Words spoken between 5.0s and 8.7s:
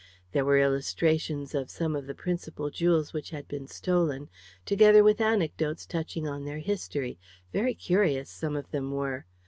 with anecdotes touching on their history very curious some